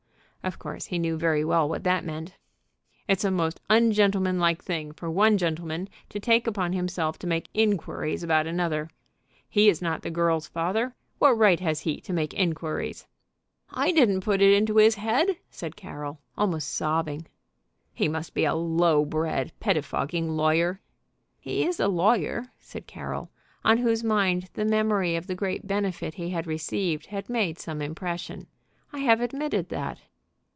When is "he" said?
0.87-0.97, 9.47-9.69, 11.81-12.01, 17.93-18.07, 21.39-21.67, 26.15-26.31